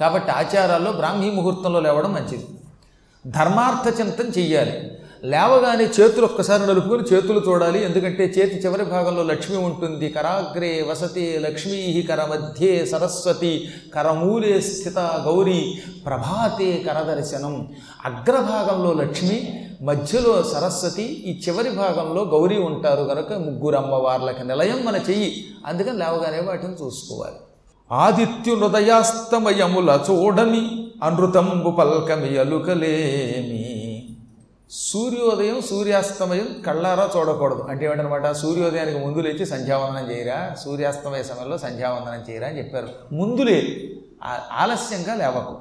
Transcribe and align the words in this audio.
కాబట్టి 0.00 0.30
ఆచారాల్లో 0.30 0.92
బ్రాహ్మీ 0.92 1.30
ముహూర్తంలో 1.30 1.80
లేవడం 1.80 2.12
మంచిది. 2.12 2.46
ధర్మార్థ 3.26 4.00
చింతన 4.00 4.40
చెయ్యాలి. 4.40 4.90
లేవగానే 5.24 5.84
చేతులు 5.84 6.24
ఒక్కసారి 6.24 6.62
నలుపుకొని 6.62 7.02
చేతులు 7.02 7.42
చూడాలి 7.48 7.84
ఎందుకంటే 7.84 8.24
చేతి 8.24 8.56
చివరి 8.56 8.84
భాగంలో 8.84 9.22
లక్ష్మి 9.22 9.56
ఉంటుంది. 9.56 10.08
కరాగ్రే 10.08 10.86
వసతి 10.90 11.38
లక్ష్మీ 11.38 12.02
కర 12.02 12.24
మధ్యే 12.24 12.86
సరస్వతి 12.86 13.68
కరమూలే 13.94 14.60
స్థిత 14.60 14.98
గౌరీ 14.98 15.82
ప్రభాతే 16.06 16.84
కరదర్శనం 16.86 17.68
అగ్రభాగంలో 18.04 18.92
లక్ష్మి 18.92 19.66
మధ్యలో 19.82 20.42
సరస్వతి 20.42 21.02
ఈ 21.02 21.40
చివరి 21.48 21.70
భాగంలో 21.70 22.24
గౌరీ 22.24 22.58
ఉంటారు 22.58 23.04
కనుక 23.04 23.32
ముగ్గురు 23.32 23.76
అమ్మవార్లకి 23.76 24.48
నిలయం 24.48 24.84
మన 24.84 24.96
చెయ్యి. 24.96 25.46
అందుకని 25.66 25.98
లేవగానే 25.98 26.40
వాటిని 26.40 26.74
చూసుకోవాలి. 26.84 27.45
ఆదిత్యునుదయాస్తమయముల 27.92 30.04
చూడమి 30.10 30.92
అనృతంబు 31.02 31.70
పల్కమి 31.70 32.38
అలుకలేమి 32.38 34.16
సూర్యోదయం 34.70 35.60
సూర్యాస్తమయం 35.60 36.48
కళ్ళారా 36.66 37.10
చూడకూడదు. 37.16 37.62
అంటే 37.62 37.86
ఏమిటనమాట? 37.86 38.30
సూర్యోదయానికి 38.30 38.98
ముందు 38.98 39.18
లేచి 39.18 39.46
సంధ్యావందనం 39.46 40.10
చేయరా? 40.10 40.56
సూర్యాస్తమయ 40.64 41.22
సమయంలో 41.22 41.58
సంధ్యావందనం 41.58 42.24
చేయరా 42.30 42.48
అని 42.48 42.58
చెప్పారు. 42.58 42.88
ముందులే 43.12 43.90
ఆలస్యంగా 44.52 45.14
లేవకు. 45.14 45.56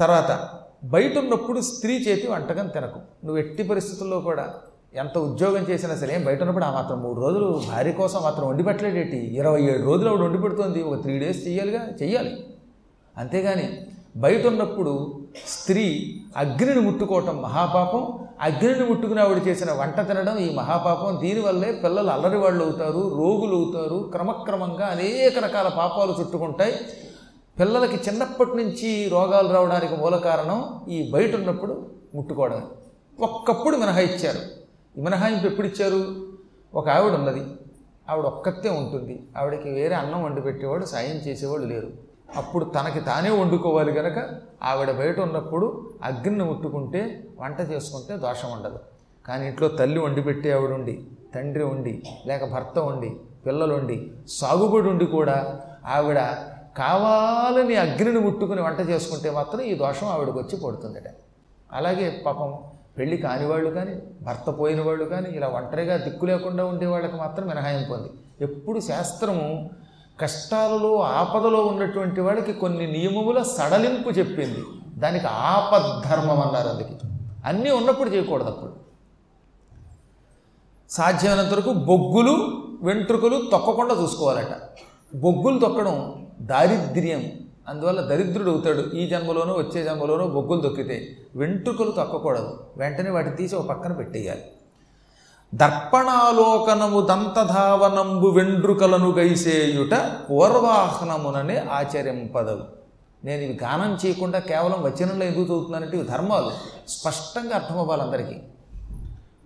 తర్వాత 0.00 0.48
బయట 0.84 1.18
ఉన్నప్పుడు 1.18 1.60
స్త్రీ 1.60 1.98
చేతి 1.98 2.26
వంటకం 2.26 2.66
తినకు. 2.66 3.00
నువ్వు 3.24 3.38
ఎట్టి 3.38 3.62
పరిస్థితుల్లో 3.62 4.20
కూడా 4.20 4.54
ఎంత 4.94 5.18
ఉద్యోగం 5.18 5.62
చేసినా 5.70 5.96
సరే 5.96 6.18
బయట 6.18 6.40
ఉన్నప్పుడు 6.40 6.64
ఆ 6.64 6.70
మాత్రం 6.70 7.02
మూడు 7.02 7.20
రోజులు 7.20 7.62
భార్య 7.68 7.92
కోసం 7.92 8.22
మాత్రం 8.22 8.48
వండి 8.48 8.62
పెట్టలేడేటి 8.62 9.16
ఇరవై 9.16 9.62
ఏడు 9.62 9.82
రోజులు 9.82 10.08
ఆవిడ 10.08 10.20
వండి 10.20 10.38
పెడుతుంది. 10.38 10.82
ఒక 10.82 11.02
త్రీ 11.02 11.18
డేస్ 11.18 11.46
చెయ్యాలిగా? 11.46 11.88
చెయ్యాలి. 12.02 12.44
అంతేగాని 13.16 13.86
బయట 14.16 14.46
ఉన్నప్పుడు 14.46 15.22
స్త్రీ 15.46 16.14
అగ్నిని 16.36 16.80
ముట్టుకోవటం 16.80 17.42
మహాపాపం. 17.42 18.18
అగ్నిని 18.40 18.84
ముట్టుకుని 18.84 19.20
ఆవిడ 19.20 19.46
చేసిన 19.48 19.72
వంట 19.72 20.00
తినడం 20.08 20.38
ఈ 20.38 20.54
మహాపాపం. 20.54 21.18
దీనివల్లే 21.20 21.72
పిల్లలు 21.72 22.10
అల్లరి 22.10 22.36
వాళ్ళు 22.36 22.64
అవుతారు 22.64 23.14
రోగులు 23.18 23.56
అవుతారు 23.56 24.10
క్రమక్రమంగా 24.12 24.86
అనేక 24.86 25.38
రకాల 25.38 25.68
పాపాలు 25.68 26.14
చుట్టుకుంటాయి. 26.20 26.72
పిల్లలకి 27.60 28.10
చిన్నప్పటి 28.10 28.56
నుంచి 28.56 29.08
రోగాలు 29.08 29.48
రావడానికి 29.48 29.96
మూల 29.96 30.16
కారణం 30.16 30.80
ఈ 30.88 31.10
బయట 31.10 31.34
ఉన్నప్పుడు 31.34 31.86
ముట్టుకోవడం 32.14 32.62
ఒక్కప్పుడు 33.20 33.76
మినహాయిచ్చారు 33.76 34.57
ఈ 34.98 35.02
మినహాయింపు 35.02 35.46
ఎప్పుడు 35.46 35.66
ఇచ్చారు 35.66 35.98
ఒక 36.74 36.88
ఆవిడ 36.88 37.14
ఉన్నది 37.14 37.42
ఆవిడ 38.10 38.26
ఒక్కతే 38.26 38.68
ఉంటుంది. 38.68 39.14
ఆవిడకి 39.36 39.70
వేరే 39.70 39.94
అన్నం 39.94 40.24
వండి 40.24 40.40
పెట్టేవాడు 40.40 40.84
సాయం 40.84 41.16
చేసేవాడు 41.16 41.62
లేరు. 41.62 41.90
అప్పుడు 42.36 42.64
తనకి 42.64 43.00
తానే 43.00 43.30
వండుకోవాలి 43.30 43.92
కనుక 43.92 44.18
ఆవిడ 44.62 44.90
బయట 44.90 45.20
ఉన్నప్పుడు 45.20 45.66
అగ్నిని 46.02 46.44
ముట్టుకుంటే 46.44 47.24
వంట 47.38 47.60
చేసుకుంటే 47.60 48.16
దోషం 48.16 48.50
ఉండదు. 48.52 48.78
కానీ 49.26 49.46
ఇంట్లో 49.46 49.68
తల్లి 49.68 50.00
వండి 50.00 50.22
పెట్టే 50.22 50.50
ఆవిడ 50.52 50.72
ఉండి 50.72 51.06
తండ్రి 51.34 51.64
ఉండి 51.64 52.02
లేక 52.26 52.44
భర్త 52.54 52.78
ఉండి 52.78 53.10
పిల్లలు 53.46 53.74
ఉండి 53.74 54.12
సాగుబడి 54.28 54.88
ఉండి 54.88 55.06
కూడా 55.06 55.60
ఆవిడ 55.86 56.18
కావాలని 56.76 57.76
అగ్నిని 57.76 58.20
ముట్టుకుని 58.20 58.62
వంట 58.62 58.80
చేసుకుంటే 58.90 59.30
మాత్రం 59.30 59.60
ఈ 59.60 59.74
దోషం 59.74 60.06
ఆవిడకి 60.06 60.38
వచ్చి 60.38 60.56
పడుతుందట. 60.66 61.08
అలాగే 61.72 62.22
పాపం 62.26 62.50
పెళ్ళి 62.98 63.16
కాని 63.16 63.46
వాళ్ళు 63.46 63.70
కానీ 63.70 64.02
భర్త 64.22 64.50
పోయిన 64.50 64.82
వాళ్ళు 64.82 65.04
కానీ 65.04 65.30
ఇలా 65.30 65.48
ఒంటరిగా 65.48 65.96
దిక్కు 65.96 66.26
లేకుండా 66.26 66.64
ఉండే 66.64 66.86
వాళ్ళకి 66.86 67.16
మాత్రం 67.16 67.46
మినహాయింపు 67.46 67.92
ఉంది 67.92 68.10
ఎప్పుడు 68.40 68.80
శాస్త్రము 68.80 69.70
కష్టాలలో 70.20 71.00
ఆపదలో 71.00 71.64
ఉన్నటువంటి 71.66 72.20
వాళ్ళకి 72.20 72.52
కొన్ని 72.52 72.92
నియమముల 72.92 73.42
సడలింపు 73.42 74.10
చెప్పింది. 74.10 74.64
దానికి 75.00 75.26
ఆపద్ధర్మం 75.26 76.40
అన్నారు 76.40 76.68
అందుకే. 76.68 76.98
అన్నీ 77.44 77.70
ఉన్నప్పుడు 77.70 78.10
చేయకూడదు 78.10 78.48
అప్పుడు. 78.48 78.72
సాధ్యమైనంత 80.90 81.52
వరకు 81.52 81.72
బొగ్గులు 81.72 82.62
వెంట్రుకలు 82.82 83.50
తొక్కకుండా 83.50 83.94
చూసుకోవాలట. 84.02 84.56
బొగ్గులు 85.14 85.58
తొక్కడం 85.58 86.26
దారిద్ర్యం 86.40 87.30
అందువల్ల 87.68 88.00
దరిద్రుడు 88.00 88.50
అవుతాడు. 88.50 88.96
ఈ 88.96 89.08
జన్మలోనో 89.08 89.54
వచ్చే 89.54 89.84
జన్మలోనో 89.84 90.26
బొగ్గులు 90.26 90.60
దొక్కితే 90.60 91.16
వెంట్రుకలు 91.36 91.90
తొక్కకూడదు. 91.90 92.60
వెంటనే 92.76 93.10
వాటిని 93.10 93.36
తీసి 93.36 93.56
ఒక 93.56 93.66
పక్కన 93.66 93.92
పెట్టేయాలి. 93.92 94.44
దర్పణాలోకనము 95.54 97.00
దంతధావనంబు 97.00 98.28
వెండ్రుకలను 98.28 99.12
గైసేయుట 99.12 100.10
పూర్వాహనముననే 100.30 101.66
ఆచరింపదవు. 101.70 102.78
నేను 103.24 103.42
ఇవి 103.42 103.58
గానం 103.62 103.98
చేయకుండా 104.06 104.38
కేవలం 104.38 104.82
వచనంలో 104.82 105.26
ఎందుకు 105.26 105.44
చదువుతున్నానంటే 105.44 105.96
ఇవి 105.96 106.06
ధర్మాలు. 106.06 106.50
స్పష్టంగా 106.88 107.54
అర్థమవ్వాలి 107.54 108.02
అందరికీ. 108.02 108.36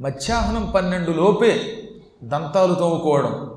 మధ్యాహ్నం 0.00 0.72
పన్నెండు 0.74 1.10
లోపే 1.10 1.60
దంతాలు 2.24 2.74
తోముకోవడం 2.74 3.54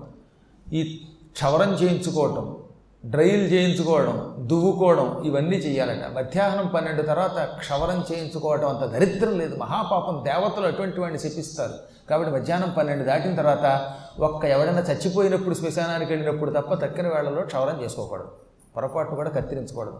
ఈ 0.74 1.02
క్షవరం 1.32 1.74
చేయించుకోవటం 1.74 2.58
డ్రైల్ 3.06 3.52
చేయించుకోవడం 3.52 4.36
దువ్వుకోవడం 4.40 5.24
ఇవన్నీ 5.26 5.58
చేయాలట. 5.58 6.18
మధ్యాహ్నం 6.18 6.68
పన్నెండు 6.68 7.02
తర్వాత 7.02 7.44
క్షవరం 7.44 8.06
చేయించుకోవడం 8.12 8.70
అంత 8.70 8.92
దరిద్రం 8.92 9.40
లేదు. 9.40 9.56
మహాపాపం 9.56 10.24
దేవతలు 10.24 10.68
అటువంటి 10.68 11.00
వాడిని 11.00 11.20
శపిస్తారు. 11.20 11.74
కాబట్టి 12.10 12.34
మధ్యాహ్నం 12.34 12.74
పన్నెండు 12.78 13.04
దాటిన 13.04 13.36
తర్వాత 13.36 13.96
ఒక్క 14.20 14.46
ఎవడైనా 14.46 14.80
చచ్చిపోయినప్పుడు 14.80 15.56
శ్మశానానికి 15.56 16.14
వెళ్ళినప్పుడు 16.14 16.52
తప్ప 16.52 16.74
తక్కిన 16.74 17.08
వేళలో 17.08 17.42
క్షవరం 17.42 17.84
చేసుకోకూడదు. 17.84 18.28
పొరపాటు 18.76 19.16
కూడా 19.16 19.30
కత్తిరించకూడదు. 19.30 20.00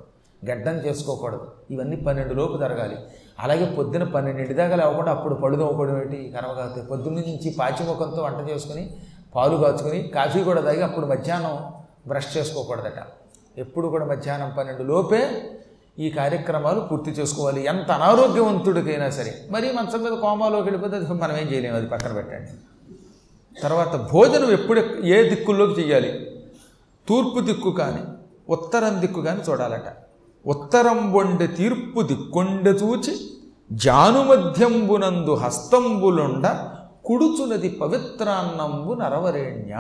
గడ్డం 0.52 0.76
చేసుకోకూడదు. 0.78 1.48
ఇవన్నీ 1.72 1.96
పన్నెండు 1.96 2.34
లోపు 2.34 2.58
జరగాలి. 2.58 2.98
అలాగే 3.40 3.66
పొద్దున 3.66 4.04
పన్నెండింటి 4.04 4.54
దాకా 4.54 4.76
లేవకుండా 4.76 5.12
అప్పుడు 5.12 5.34
పళ్ళు 5.34 5.58
తోముకోవడం 5.58 6.02
ఏంటి? 6.02 6.34
కర్మగాతే 6.38 6.82
పొద్దున్న 6.82 7.20
నుంచి 7.20 7.56
పాచిముఖంతో 7.60 8.24
వంట 8.24 8.50
చేసుకుని 8.50 8.96
పాలు 9.36 9.58
కాచుకుని 9.58 10.12
కాఫీ 10.16 10.44
కూడా 10.44 10.62
తాగి 10.62 10.82
అప్పుడు 10.82 11.06
మధ్యాహ్నం 11.06 11.58
బ్రష్ 12.08 12.38
చేసుకోకూడదట. 12.38 13.00
ఎప్పుడు 13.58 13.88
కూడా 13.88 14.06
మధ్యాహ్నం 14.06 14.54
పన్నెండు 14.58 14.84
లోపే 14.84 15.22
ఈ 16.00 16.10
కార్యక్రమాలు 16.10 16.80
పూర్తి 16.80 17.12
చేసుకోవాలి. 17.12 17.66
ఎంత 17.66 17.92
అనారోగ్యవంతుడికైనా 17.92 19.10
సరే. 19.10 19.34
మరీ 19.52 19.72
మంచం 19.72 20.04
మీద 20.04 20.12
కోమాలోకి 20.12 20.64
వెళ్ళిపోతే 20.64 20.96
అది 20.96 21.06
మనం 21.14 21.38
ఏం 21.38 21.48
చేయలేము 21.54 21.76
అది 21.76 21.88
పక్కన 21.88 22.14
పెట్టండి. 22.14 22.52
తర్వాత 23.62 23.96
భోజనం 24.12 24.52
ఎప్పుడు 24.52 24.80
ఏ 25.06 25.30
దిక్కుల్లోకి 25.30 25.82
చేయాలి 25.82 26.12
తూర్పు 27.08 27.40
దిక్కు 27.40 27.72
కానీ 27.72 28.04
ఉత్తరం 28.50 29.02
దిక్కు 29.02 29.22
కానీ 29.22 29.42
చూడాలట. 29.50 29.90
ఉత్తరం 30.46 31.14
వండె 31.14 31.48
తీర్పు 31.48 32.02
దిక్కొండె 32.02 32.72
చూచి 32.72 33.14
జానుమధ్యంబునందు 33.72 35.34
హస్తంబులుండ 35.34 36.48
కుడుచునది 37.06 37.70
పవిత్రాన్నంబు 37.70 38.94
నరవరేణ్య 38.94 39.74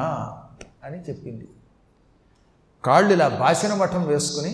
అని 0.84 1.00
చెప్పింది. 1.02 1.47
కాళ్ళు 2.85 3.12
ఇలా 3.13 3.28
బాసిన 3.41 3.73
మఠం 3.73 4.03
వేసుకుని 4.07 4.51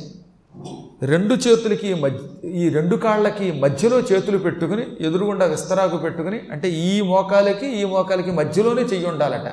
రెండు 1.12 1.34
చేతులకి 1.34 1.90
మధ్య 1.94 2.20
ఈ 2.62 2.64
రెండు 2.70 2.96
కాళ్ళకి 2.96 3.48
మధ్యలో 3.64 3.98
చేతులు 4.10 4.38
పెట్టుకుని 4.38 4.84
ఎదురుగుండా 5.08 5.46
విస్తరాకు 5.46 5.98
పెట్టుకుని 5.98 6.40
అంటే 6.52 6.68
ఈ 6.70 7.02
మోకాలకి 7.12 7.68
ఈ 7.80 7.84
మోకాలకి 7.84 8.32
మధ్యలోనే 8.32 8.84
చెయ్యి 8.92 9.08
ఉండాలట. 9.08 9.48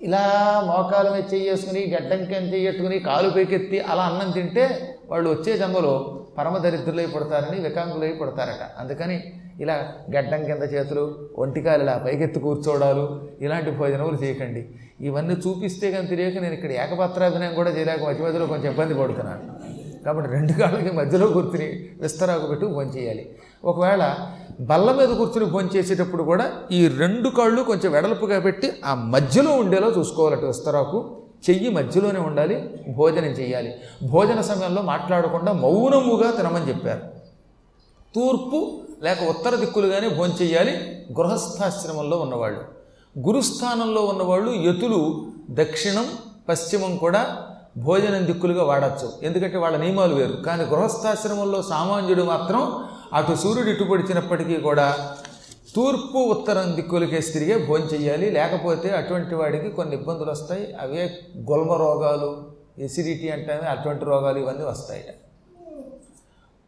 ఇలా 0.00 0.24
మోకాల 0.66 1.06
మీద 1.14 1.24
చెయ్యేసుకుని 1.34 1.82
గడ్డం 1.94 2.20
కింద 2.24 2.48
చెయ్యట్టుకుని 2.54 2.98
కాలు 2.98 3.30
పైకెత్తి 3.30 3.80
అలా 3.80 4.02
అన్నం 4.02 4.30
తింటే 4.30 4.64
వాళ్ళు 5.10 5.28
వచ్చే 5.30 5.52
జన్మలో 5.58 5.94
పరమదరిద్రులై 6.38 7.06
పడతారని 7.06 7.58
వికాంగులై 7.60 8.12
పడతారట. 8.20 8.62
అందుకని 8.78 9.16
ఇలా 9.60 9.76
గడ్డం 10.16 10.40
కింద 10.44 10.62
చేతులు 10.74 11.04
ఒంటికాలు 11.38 11.82
ఇలా 11.82 11.96
పైకెత్తి 12.06 12.40
కూర్చోవడాలు 12.40 13.04
ఇలాంటి 13.40 13.70
భోజనములు 13.70 14.18
చేయకండి. 14.24 14.62
ఇవన్నీ 15.00 15.34
చూపిస్తే 15.34 15.90
కానీ 15.90 16.06
తెలియక 16.06 16.38
నేను 16.38 16.54
ఇక్కడ 16.54 16.72
ఏకపాత్రాభినయం 16.72 17.54
కూడా 17.54 17.70
చేయలేక 17.70 18.02
మధ్య 18.02 18.24
మధ్యలో 18.24 18.46
కొంచెం 18.46 18.70
ఇబ్బంది 18.70 18.94
పడుతున్నాను. 18.94 19.74
కాబట్టి 20.04 20.32
రెండు 20.32 20.52
కాళ్ళకి 20.52 20.90
మధ్యలో 20.96 21.26
కూర్చుని 21.26 21.88
విస్తరాకు 22.00 22.46
పెట్టి 22.46 22.66
భోంచేయాలి 22.66 23.36
ఒకవేళ 23.64 24.16
బల్ల 24.60 24.92
మీద 24.92 25.08
కూర్చుని 25.08 25.44
భోంచేసేటప్పుడు 25.44 26.22
కూడా 26.22 26.52
ఈ 26.70 26.88
రెండు 26.88 27.28
కాళ్ళు 27.28 27.62
కొంచెం 27.62 27.92
వెడల్పుగా 27.92 28.40
పెట్టి 28.40 28.72
ఆ 28.84 28.94
మధ్యలో 28.94 29.50
ఉండేలా 29.50 29.86
చూసుకోవాలట 29.86 30.44
విస్తరాకు. 30.44 31.20
చెయ్యి 31.50 31.70
మధ్యలోనే 31.70 32.20
ఉండాలి 32.20 32.70
భోజనం 32.96 33.24
చేయాలి. 33.24 33.74
భోజన 34.10 34.40
సమయంలో 34.40 34.82
మాట్లాడకుండా 34.82 35.52
మౌనముగా 35.52 36.30
తినమని 36.30 36.68
చెప్పారు. 36.68 37.00
తూర్పు 38.14 38.80
లేక 39.02 39.22
ఉత్తర 39.28 39.54
దిక్కులుగానే 39.54 40.08
భోంచేయాలి 40.08 40.72
గృహస్థాశ్రమంలో 41.12 42.16
ఉన్నవాళ్ళు. 42.18 42.73
గురుస్థానంలో 43.18 44.02
ఉన్నవాళ్ళు 44.02 44.50
యతులు 44.50 45.26
దక్షిణం 45.50 46.06
పశ్చిమం 46.48 46.96
కూడా 46.96 47.36
భోజనం 47.76 48.26
దిక్కులుగా 48.26 48.64
వాడచ్చు. 48.64 49.12
ఎందుకంటే 49.22 49.58
వాళ్ళ 49.58 49.76
నియమాలు 49.76 50.14
వేరు. 50.14 50.32
కానీ 50.32 50.64
గృహస్థాశ్రమంలో 50.64 51.62
సామాన్యుడు 51.62 52.22
మాత్రం 52.22 52.84
అటు 53.12 53.34
సూర్యుడు 53.34 53.70
ఇటుపడిచినప్పటికీ 53.70 54.56
కూడా 54.56 55.16
తూర్పు 55.74 56.18
ఉత్తరం 56.18 56.74
దిక్కులకేసి 56.74 57.32
తిరిగే 57.32 57.66
భోజనం 57.66 57.88
చేయాలి. 57.88 58.30
లేకపోతే 58.30 58.90
అటువంటి 58.90 59.34
వాడికి 59.34 59.68
కొన్ని 59.68 59.96
ఇబ్బందులు 59.96 60.30
వస్తాయి. 60.30 60.74
అవే 60.80 61.18
గొల్మ 61.38 61.72
రోగాలు 61.72 62.46
ఎసిడిటీ 62.78 63.28
అంటే 63.28 63.52
అటువంటి 63.52 64.04
రోగాలు 64.04 64.38
ఇవన్నీ 64.38 64.64
వస్తాయట. 64.64 65.14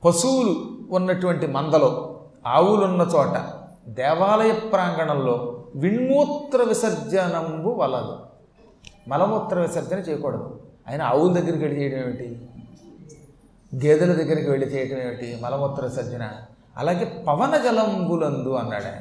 పశువులు 0.04 0.66
ఉన్నటువంటి 0.90 1.46
మందలో 1.46 2.20
ఆవులున్న 2.46 3.10
చోట 3.14 3.55
దేవాలయ 3.88 4.52
ప్రాంగణంలో 4.52 5.64
విణ్మూత్ర 5.76 6.62
విసర్జనంబు 6.62 7.70
వలదు. 7.70 8.18
మలమూత్ర 9.08 9.60
విసర్జన 9.60 9.98
చేయకూడదు. 9.98 10.60
ఆయన 10.88 11.02
ఆవుల 11.02 11.32
దగ్గరికి 11.32 11.64
వెళ్ళి 11.64 11.80
చేయడం 11.80 11.98
ఏమిటి? 11.98 12.48
గేదెల 13.86 14.12
దగ్గరికి 14.12 14.50
వెళ్ళి 14.50 14.66
చేయటం 14.68 15.02
ఏమిటి? 15.02 15.38
మలమూత్ర 15.42 15.84
విసర్జన. 15.84 16.30
అలాగే 16.76 17.24
పవన 17.28 17.56
జలంబులందు 17.56 18.52
అన్నాడు 18.52 18.84
ఆయన. 18.84 19.00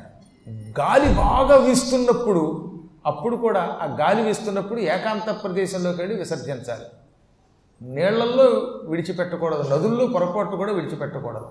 గాలి 0.79 1.13
బాగా 1.13 1.55
వీస్తున్నప్పుడు 1.55 2.71
అప్పుడు 3.05 3.35
కూడా 3.35 3.79
ఆ 3.81 3.85
గాలి 3.85 4.21
వీస్తున్నప్పుడు 4.21 4.79
ఏకాంత 4.79 5.43
ప్రదేశంలోకి 5.43 6.01
వెళ్ళి 6.01 6.17
విసర్జించాలి. 6.17 6.85
నీళ్ళల్లో 7.81 8.43
విడిచిపెట్టకూడదు. 8.83 9.69
నదుల్లో 9.69 10.07
పొరపాటు 10.07 10.55
కూడా 10.55 10.71
విడిచిపెట్టకూడదు. 10.73 11.47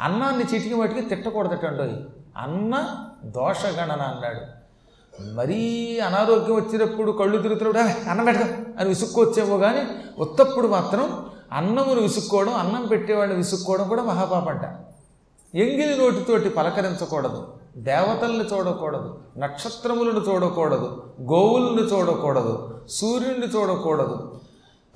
అన్నాన్ని 0.00 0.44
చిటికి 0.44 0.74
మటికి 0.74 1.00
తిట్టకూడదటండోయ్. 1.00 1.96
అన్న 2.38 2.96
దోషగణన 3.24 4.02
అన్నాడు. 4.02 4.58
మరీ 5.34 5.98
అనారోగ్యం 5.98 6.56
వచ్చినప్పుడు 6.56 7.12
కళ్ళు 7.12 7.42
తిరుగుతున్నాడు. 7.42 8.08
అన్నం 8.08 8.24
పెట్టక 8.24 8.80
అని 8.80 8.88
విసుక్కోవచ్చేమో 8.88 9.58
కానీ 9.58 9.82
ఉత్తప్పుడు 10.18 10.68
మాత్రం 10.68 11.26
అన్నమును 11.52 12.00
విసుక్కోవడం 12.00 12.54
అన్నం 12.54 12.86
పెట్టేవాడిని 12.86 13.36
విసుక్కోవడం 13.36 13.88
కూడా 13.88 14.02
మహాపాపంట 14.02 14.62
ఎంగిలి 15.54 15.98
నోటితోటి 15.98 16.48
పలకరించకూడదు. 16.48 17.48
దేవతల్ని 17.76 18.44
చూడకూడదు. 18.44 19.18
నక్షత్రములను 19.38 20.20
చూడకూడదు. 20.20 21.02
గోవులను 21.22 21.80
చూడకూడదు. 21.80 22.80
సూర్యుడిని 22.88 23.46
చూడకూడదు. 23.46 24.40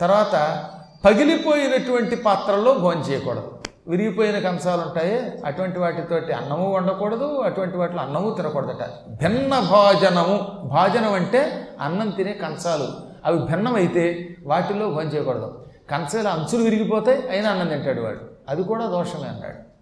తర్వాత 0.01 0.65
పగిలిపోయినటువంటి 1.05 2.17
పాత్రల్లో 2.17 2.75
భోజనం 2.75 3.03
చేయకూడదు 3.03 3.59
విరిగిపోయిన 3.87 4.39
కంసాలు 4.39 4.81
ఉంటాయి 4.81 5.47
అటువంటి 5.47 5.79
వాటితోటి 5.79 6.33
అన్నము 6.33 6.73
వండకూడదు 6.73 7.25
అటువంటి 7.25 7.77
వాటిలో 7.77 8.01
అన్నము 8.01 8.35
తినకూడదట. 8.35 8.85
భిన్న 9.11 9.61
భోజనము 9.61 10.37
భోజనం 10.65 11.13
అంటే 11.13 11.69
అన్నం 11.81 12.11
తినే 12.11 12.33
కంచాలు 12.33 12.89
అవి 13.25 13.39
భిన్నమైతే 13.39 14.37
వాటిలో 14.47 14.91
భోంచేయకూడదు 14.91 15.65
చేయకూడదు. 15.95 16.29
అంచులు 16.29 16.63
విరిగిపోతాయి 16.63 17.29
అయినా 17.31 17.51
అన్నం 17.51 17.69
తింటాడు 17.69 18.01
వాడు. 18.01 18.21
అది 18.49 18.63
కూడా 18.63 18.87
దోషమే 18.87 19.29
అన్నాడు. 19.29 19.73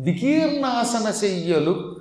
వికీర్ణాసన 0.00 1.10
శయ్యలు 1.10 1.96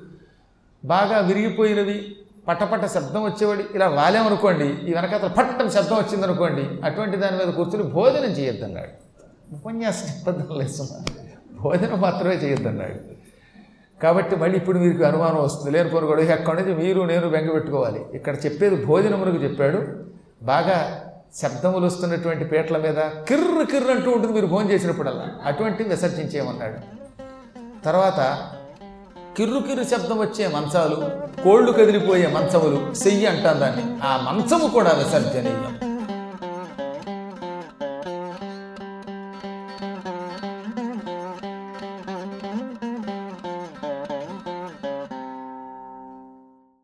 బాగా 0.85 1.19
విరిగిపోయినవి 1.19 2.15
పటపట 2.47 2.85
శబ్దం 2.85 3.23
వచ్చేవాడు. 3.23 3.63
ఇలా 3.75 3.87
వాలేమనుకోండి 3.87 4.65
ఈ 4.65 4.93
వెనకాల 4.93 5.27
పట్టం 5.27 5.69
శబ్దం 5.69 5.95
వచ్చిందనుకోండి 5.95 6.85
అటువంటి 6.85 7.17
దాని 7.17 7.37
మీద 7.37 7.53
కూర్చొని 7.53 7.83
భోజనం 7.83 8.29
చేయొద్దన్నాడు. 8.29 9.09
ఉపన్యాసం 9.55 10.17
చెప్పద్దాం 10.17 10.59
లేదు 10.59 11.28
భోజనం 11.61 12.01
మాత్రమే 12.01 12.35
చేయొద్దన్నాడు. 12.35 13.19
కాబట్టి 14.03 14.35
మళ్ళీ 14.35 14.57
ఇప్పుడు 14.57 14.77
మీకు 14.77 15.03
అనుమానం 15.03 15.43
వస్తుంది. 15.43 15.71
లేనిపోరు 15.71 16.05
కూడా 16.05 16.33
అక్కడి 16.33 16.61
నుంచి 16.61 16.85
మీరు 16.85 17.01
నేను 17.01 17.29
బెంగ 17.29 17.51
పెట్టుకోవాలి. 17.51 18.05
ఇక్కడ 18.13 18.35
చెప్పేది 18.45 18.85
భోజనమునకు 18.85 19.43
చెప్పాడు. 19.43 19.81
బాగా 20.41 21.05
శబ్దములు 21.35 21.85
వస్తున్నటువంటి 21.85 22.45
పీటల 22.45 22.77
మీద 22.77 22.95
కిర్రు 22.97 23.65
కిర్రు 23.65 23.91
అంటూ 23.91 24.11
ఉంటుంది 24.11 24.33
మీరు 24.33 24.45
భోజనం 24.45 24.71
చేసినప్పుడల్లా. 24.71 25.27
అటువంటి 25.45 25.83
విసర్జించేయమన్నాడు. 25.83 26.99
తర్వాత 27.85 28.49
కిర్రు 29.37 29.59
కిర్రు 29.59 29.83
శబ్దం 29.83 30.19
వచ్చే 30.19 30.47
మంచాలు 30.47 31.09
కోళ్ళు 31.43 31.71
కదిలిపోయే 31.71 32.27
మంచములు 32.27 32.93
సెయ్యి 32.93 33.25
అంటాం 33.25 33.59
దాన్ని. 33.59 33.97
ఆ 34.03 34.31
మంచము 34.31 34.67
కూడా 34.67 34.91
విసర్జనీయం. 34.97 35.88